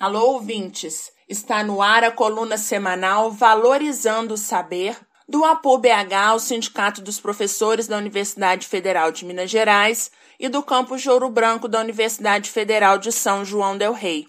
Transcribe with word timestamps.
Alô, 0.00 0.32
ouvintes! 0.32 1.12
Está 1.28 1.62
no 1.62 1.82
ar 1.82 2.02
a 2.02 2.10
coluna 2.10 2.56
semanal 2.56 3.30
Valorizando 3.30 4.32
o 4.32 4.38
Saber, 4.38 4.96
do 5.28 5.44
APO 5.44 5.76
BH, 5.76 6.36
o 6.36 6.38
Sindicato 6.38 7.02
dos 7.02 7.20
Professores 7.20 7.86
da 7.86 7.98
Universidade 7.98 8.66
Federal 8.66 9.12
de 9.12 9.26
Minas 9.26 9.50
Gerais, 9.50 10.10
e 10.40 10.48
do 10.48 10.62
campus 10.62 11.02
de 11.02 11.10
Ouro 11.10 11.28
Branco 11.28 11.68
da 11.68 11.80
Universidade 11.80 12.48
Federal 12.48 12.96
de 12.96 13.12
São 13.12 13.44
João 13.44 13.76
del 13.76 13.92
Rei. 13.92 14.26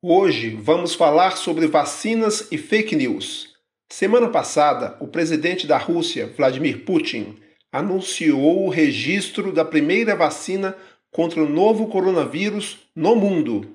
Hoje 0.00 0.50
vamos 0.62 0.94
falar 0.94 1.36
sobre 1.36 1.66
vacinas 1.66 2.46
e 2.52 2.56
fake 2.56 2.94
news. 2.94 3.48
Semana 3.90 4.28
passada, 4.28 4.96
o 5.00 5.08
presidente 5.08 5.66
da 5.66 5.78
Rússia, 5.78 6.32
Vladimir 6.36 6.84
Putin, 6.84 7.36
anunciou 7.72 8.64
o 8.64 8.70
registro 8.70 9.52
da 9.52 9.64
primeira 9.64 10.14
vacina 10.14 10.76
contra 11.16 11.42
o 11.42 11.48
novo 11.48 11.86
coronavírus 11.86 12.76
no 12.94 13.16
mundo. 13.16 13.66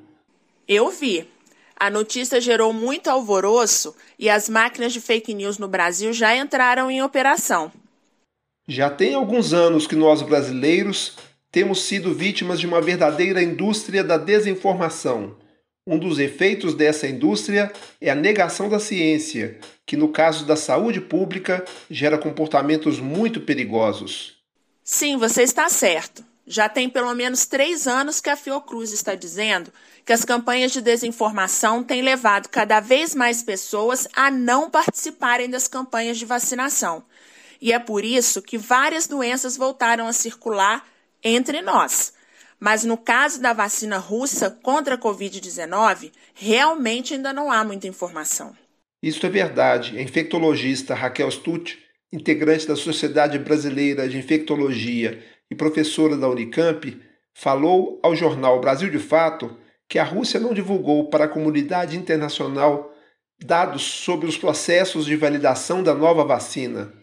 Eu 0.68 0.92
vi. 0.92 1.28
A 1.76 1.90
notícia 1.90 2.40
gerou 2.40 2.72
muito 2.72 3.10
alvoroço 3.10 3.96
e 4.20 4.30
as 4.30 4.48
máquinas 4.48 4.94
de 4.94 5.02
fake 5.02 5.34
news 5.34 5.58
no 5.58 5.68
Brasil 5.68 6.14
já 6.14 6.38
entraram 6.38 6.92
em 6.92 7.02
operação. 7.02 7.72
Já 8.68 8.92
tem 8.92 9.16
alguns 9.16 9.54
anos 9.54 9.88
que 9.88 9.96
nós 9.96 10.22
brasileiros 10.22 11.18
temos 11.52 11.82
sido 11.82 12.14
vítimas 12.14 12.60
de 12.60 12.68
uma 12.68 12.80
verdadeira 12.80 13.42
indústria 13.42 14.04
da 14.04 14.18
desinformação. 14.18 15.36
Um 15.88 15.98
dos 15.98 16.20
efeitos 16.20 16.76
dessa 16.76 17.08
indústria 17.08 17.74
é 18.00 18.12
a 18.12 18.16
negação 18.16 18.70
da 18.70 18.80
ciência, 18.80 19.58
que 19.84 19.98
no 19.98 20.10
caso 20.10 20.46
da 20.46 20.56
saúde 20.56 21.02
pública 21.02 21.66
gera 21.90 22.20
comportamentos 22.20 23.00
muito 23.00 23.42
perigosos. 23.42 24.38
Sim, 24.84 25.18
você 25.18 25.42
está 25.42 25.68
certo. 25.70 26.30
Já 26.52 26.68
tem 26.68 26.90
pelo 26.90 27.16
menos 27.16 27.46
três 27.46 27.88
anos 27.88 28.20
que 28.20 28.30
a 28.30 28.36
Fiocruz 28.36 28.92
está 28.92 29.16
dizendo 29.16 29.72
que 30.06 30.12
as 30.12 30.26
campanhas 30.26 30.74
de 30.74 30.82
desinformação 30.82 31.82
têm 31.82 32.02
levado 32.02 32.50
cada 32.50 32.82
vez 32.82 33.16
mais 33.16 33.42
pessoas 33.42 34.06
a 34.14 34.30
não 34.30 34.70
participarem 34.70 35.50
das 35.50 35.70
campanhas 35.70 36.18
de 36.18 36.26
vacinação. 36.26 37.06
E 37.62 37.72
é 37.72 37.80
por 37.80 38.04
isso 38.04 38.42
que 38.42 38.58
várias 38.58 39.08
doenças 39.08 39.56
voltaram 39.56 40.08
a 40.08 40.12
circular 40.12 40.86
entre 41.24 41.62
nós. 41.62 42.12
Mas 42.60 42.84
no 42.84 42.98
caso 42.98 43.42
da 43.42 43.54
vacina 43.54 43.98
russa 43.98 44.52
contra 44.52 44.96
a 44.96 44.98
Covid-19, 44.98 46.12
realmente 46.34 47.14
ainda 47.14 47.32
não 47.32 47.50
há 47.50 47.64
muita 47.64 47.88
informação. 47.88 48.54
Isso 49.02 49.26
é 49.26 49.30
verdade. 49.30 49.98
A 49.98 50.02
infectologista 50.02 50.94
Raquel 50.94 51.32
Stutt, 51.32 51.80
integrante 52.12 52.68
da 52.68 52.76
Sociedade 52.76 53.40
Brasileira 53.40 54.10
de 54.10 54.18
Infectologia 54.18 55.24
e 55.52 55.56
professora 55.56 56.16
da 56.16 56.30
Unicamp, 56.30 56.98
falou 57.34 58.00
ao 58.02 58.16
jornal 58.16 58.62
Brasil 58.62 58.90
de 58.90 59.00
Fato 59.00 59.58
que 59.88 60.00
a 60.00 60.04
Rússia 60.06 60.40
não 60.40 60.54
divulgou 60.54 61.10
para 61.10 61.26
a 61.26 61.28
comunidade 61.28 61.98
internacional 61.98 62.96
dados 63.38 63.82
sobre 63.82 64.28
os 64.28 64.38
processos 64.38 65.06
de 65.06 65.18
validação 65.18 65.84
da 65.84 65.94
nova 65.94 66.24
vacina. 66.24 66.94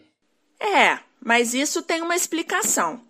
É, 0.59 0.97
mas 1.23 1.53
isso 1.53 1.83
tem 1.83 2.01
uma 2.01 2.15
explicação. 2.15 3.01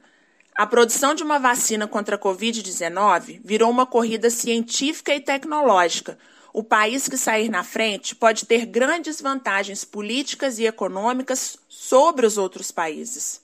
A 0.58 0.68
produção 0.68 1.16
de 1.16 1.24
uma 1.24 1.40
vacina 1.40 1.88
contra 1.88 2.18
a 2.18 2.20
Covid-19 2.20 3.40
virou 3.42 3.70
uma 3.70 3.86
corrida 3.86 4.30
científica 4.30 5.16
e 5.16 5.22
tecnológica. 5.22 6.18
O 6.52 6.64
país 6.64 7.08
que 7.08 7.16
sair 7.16 7.48
na 7.48 7.64
frente 7.64 8.14
pode 8.14 8.46
ter 8.46 8.66
grandes 8.66 9.22
vantagens 9.22 9.86
políticas 9.86 10.60
e 10.60 10.66
econômicas 10.66 11.58
sobre 11.70 12.26
os 12.26 12.38
outros 12.38 12.72
países. 12.72 13.42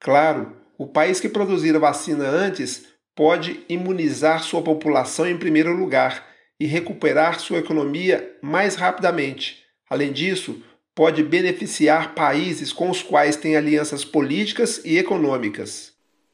Claro, 0.00 0.63
o 0.76 0.86
país 0.86 1.20
que 1.20 1.28
produzir 1.28 1.74
a 1.76 1.78
vacina 1.78 2.28
antes 2.28 2.86
pode 3.14 3.64
imunizar 3.68 4.42
sua 4.42 4.62
população 4.62 5.26
em 5.26 5.38
primeiro 5.38 5.72
lugar 5.72 6.26
e 6.58 6.66
recuperar 6.66 7.40
sua 7.40 7.58
economia 7.58 8.36
mais 8.42 8.74
rapidamente. 8.74 9.64
Além 9.88 10.12
disso, 10.12 10.62
pode 10.94 11.22
beneficiar 11.22 12.14
países 12.14 12.72
com 12.72 12.90
os 12.90 13.02
quais 13.02 13.36
tem 13.36 13.56
alianças 13.56 14.04
políticas 14.04 14.80
e 14.84 14.96
econômicas. 14.96 15.92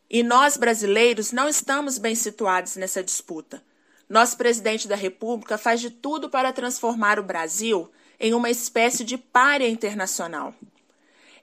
E 0.09 0.23
nós, 0.23 0.57
brasileiros, 0.57 1.33
não 1.33 1.49
estamos 1.49 1.99
bem 1.99 2.15
situados 2.15 2.77
nessa 2.77 3.03
disputa. 3.03 3.63
Nosso 4.09 4.37
presidente 4.37 4.89
da 4.89 4.97
República 4.97 5.57
faz 5.57 5.81
de 5.81 5.89
tudo 5.89 6.29
para 6.29 6.53
transformar 6.53 7.19
o 7.19 7.23
Brasil 7.23 7.89
em 8.19 8.35
uma 8.35 8.51
espécie 8.51 9.05
de 9.05 9.17
párea 9.17 9.69
internacional. 9.69 10.55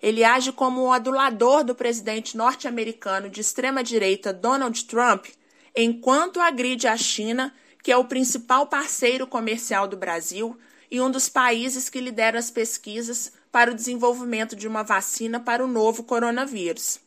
Ele 0.01 0.23
age 0.23 0.51
como 0.51 0.81
o 0.81 0.91
adulador 0.91 1.63
do 1.63 1.73
presidente 1.73 2.37
norte-americano 2.37 3.29
de 3.29 3.41
extrema-direita 3.41 4.31
Donald 4.31 4.85
Trump, 4.85 5.25
enquanto 5.75 6.39
agride 6.39 6.87
a 6.87 6.97
China, 6.97 7.53
que 7.83 7.91
é 7.91 7.97
o 7.97 8.05
principal 8.05 8.67
parceiro 8.67 9.25
comercial 9.25 9.87
do 9.87 9.97
Brasil 9.97 10.57
e 10.89 11.01
um 11.01 11.09
dos 11.09 11.29
países 11.29 11.89
que 11.89 11.99
lidera 11.99 12.39
as 12.39 12.51
pesquisas 12.51 13.31
para 13.51 13.71
o 13.71 13.75
desenvolvimento 13.75 14.55
de 14.55 14.67
uma 14.67 14.83
vacina 14.83 15.39
para 15.39 15.63
o 15.63 15.67
novo 15.67 16.03
coronavírus. 16.03 16.99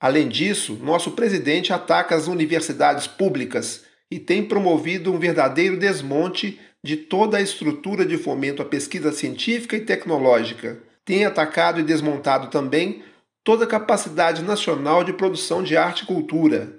Além 0.00 0.28
disso, 0.28 0.78
nosso 0.82 1.12
presidente 1.12 1.72
ataca 1.72 2.16
as 2.16 2.26
universidades 2.26 3.06
públicas 3.06 3.84
e 4.10 4.18
tem 4.18 4.46
promovido 4.46 5.12
um 5.12 5.18
verdadeiro 5.18 5.78
desmonte 5.78 6.58
de 6.82 6.96
toda 6.96 7.36
a 7.36 7.42
estrutura 7.42 8.06
de 8.06 8.16
fomento 8.16 8.62
à 8.62 8.64
pesquisa 8.64 9.12
científica 9.12 9.76
e 9.76 9.84
tecnológica 9.84 10.89
tem 11.10 11.24
atacado 11.24 11.80
e 11.80 11.82
desmontado 11.82 12.46
também 12.46 13.02
toda 13.42 13.64
a 13.64 13.66
capacidade 13.66 14.44
nacional 14.44 15.02
de 15.02 15.12
produção 15.12 15.60
de 15.60 15.76
arte 15.76 16.04
e 16.04 16.06
cultura. 16.06 16.76